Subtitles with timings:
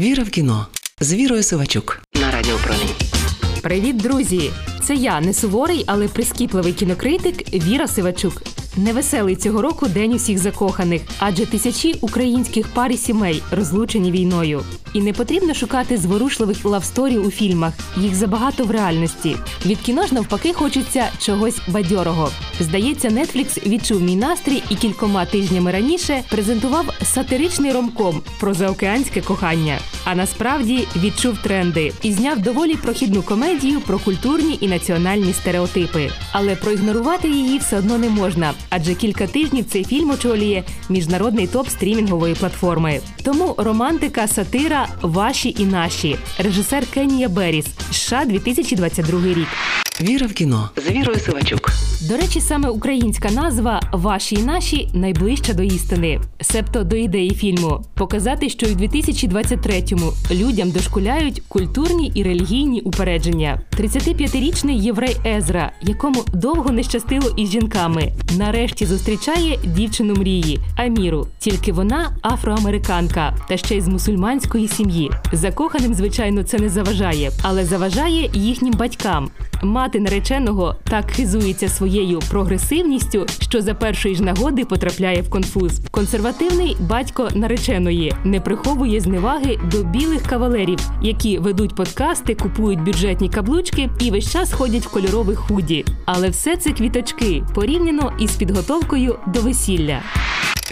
[0.00, 0.66] Віра в кіно
[1.00, 2.94] з Вірою Сивачук на радіопромінь.
[3.62, 4.50] Привіт, друзі!
[4.82, 8.42] Це я не суворий, але прискіпливий кінокритик Віра Сивачук.
[8.76, 14.62] Невеселий цього року день усіх закоханих, адже тисячі українських пар і сімей розлучені війною.
[14.92, 17.72] І не потрібно шукати зворушливих лавсторій у фільмах.
[17.96, 19.36] Їх забагато в реальності.
[19.66, 22.30] Від кіно ж навпаки хочеться чогось бадьорого.
[22.60, 29.78] Здається, Netflix відчув мій настрій і кількома тижнями раніше презентував сатиричний ромком про заокеанське кохання.
[30.04, 36.10] А насправді відчув тренди і зняв доволі прохідну комедію про культурні і національні стереотипи.
[36.32, 41.68] Але проігнорувати її все одно не можна, адже кілька тижнів цей фільм очолює міжнародний топ
[41.68, 43.00] стрімінгової платформи.
[43.22, 46.16] Тому романтика, сатира ваші і наші.
[46.38, 49.48] Режисер Кенія Беріс, США 2022 рік.
[50.02, 51.70] Віра в кіно з Вірою Сивачук.
[52.08, 57.84] До речі, саме українська назва Ваші і наші найближча до істини, себто до ідеї фільму,
[57.94, 63.60] показати, що і в 2023-му людям дошкуляють культурні і релігійні упередження.
[63.78, 71.26] 35-річний єврей Езра, якому довго не щастило із жінками, нарешті зустрічає дівчину мрії Аміру.
[71.38, 75.10] Тільки вона афроамериканка, та ще й з мусульманської сім'ї.
[75.32, 79.30] Закоханим, звичайно, це не заважає, але заважає їхнім батькам.
[79.62, 85.80] Мати нареченого так хизується своєю прогресивністю, що за першої ж нагоди потрапляє в конфуз.
[85.90, 93.90] Консервативний батько нареченої не приховує зневаги до білих кавалерів, які ведуть подкасти, купують бюджетні каблучки
[94.00, 95.84] і весь час ходять в кольорових худі.
[96.04, 100.00] Але все це квіточки порівняно із підготовкою до весілля.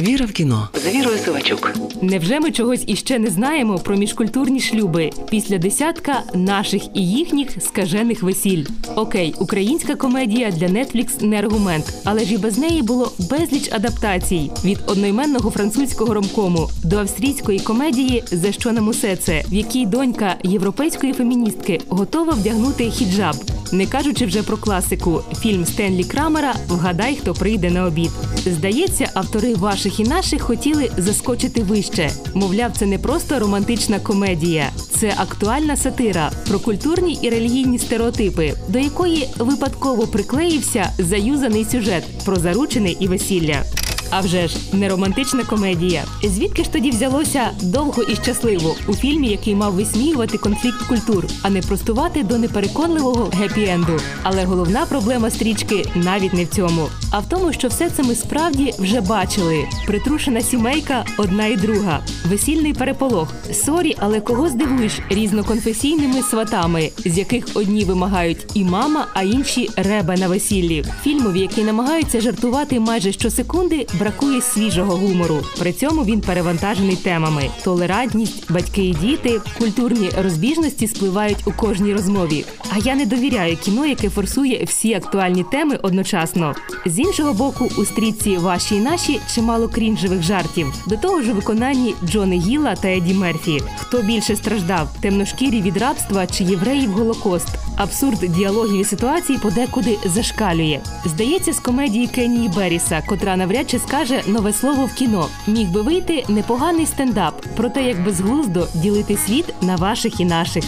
[0.01, 1.73] Віра в кіно з Вірою Сивачук.
[2.03, 8.23] Невже ми чогось іще не знаємо про міжкультурні шлюби після десятка наших і їхніх скажених
[8.23, 8.65] весіль?
[8.97, 14.51] Окей, українська комедія для Netflix не аргумент, але ж і без неї було безліч адаптацій
[14.65, 20.37] від одноіменного французького ромкому до австрійської комедії За що нам усе це, в якій донька
[20.43, 23.37] європейської феміністки готова вдягнути хіджаб.
[23.73, 28.11] Не кажучи вже про класику, фільм Стенлі Крамера Вгадай, хто прийде на обід.
[28.46, 32.11] Здається, автори ваших і наших хотіли заскочити вище.
[32.34, 38.78] Мовляв, це не просто романтична комедія, це актуальна сатира про культурні і релігійні стереотипи, до
[38.78, 43.62] якої випадково приклеївся заюзаний сюжет про заручене і весілля.
[44.11, 46.05] А вже ж не романтична комедія.
[46.24, 51.51] Звідки ж тоді взялося довго і щасливо у фільмі, який мав висміювати конфлікт культур, а
[51.51, 54.01] не простувати до непереконливого гепі-енду.
[54.23, 58.14] Але головна проблема стрічки навіть не в цьому, а в тому, що все це ми
[58.14, 63.33] справді вже бачили: притрушена сімейка, одна і друга, весільний переполох.
[63.52, 70.17] Sorry, але кого здивуєш різноконфесійними сватами, з яких одні вимагають і мама, а інші ребе
[70.17, 70.85] на весіллі.
[71.02, 75.41] Фільмові, які намагаються жартувати майже щосекунди, бракує свіжого гумору.
[75.59, 82.45] При цьому він перевантажений темами: толерантність, батьки і діти, культурні розбіжності спливають у кожній розмові.
[82.70, 86.55] А я не довіряю кіно, яке форсує всі актуальні теми одночасно.
[86.87, 90.75] З іншого боку, у стрічці ваші і наші чимало крінжевих жартів.
[90.87, 93.63] До того ж, у виконанні Джони Гіла та Еді Мерфі.
[93.77, 94.89] Хто більше страждав?
[95.01, 97.48] Темношкірі від рабства чи євреїв Голокост?
[97.77, 100.81] Абсурд діалогів і ситуацій подекуди зашкалює.
[101.05, 105.29] Здається, з комедії Кенії Беріса, котра навряд чи скаже нове слово в кіно.
[105.47, 110.65] Міг би вийти непоганий стендап про те, як безглуздо ділити світ на ваших і наших.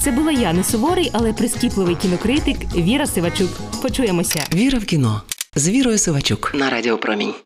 [0.00, 3.50] Це була я не суворий, але прискіпливий кінокритик Віра Сивачук.
[3.82, 4.44] Почуємося.
[4.54, 5.22] Віра в кіно
[5.54, 7.34] з Вірою Сивачук на Радіо Промінь.